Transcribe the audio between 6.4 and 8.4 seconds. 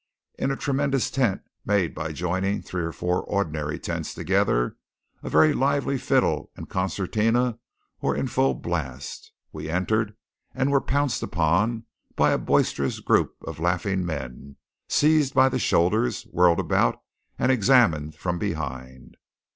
and concertina were in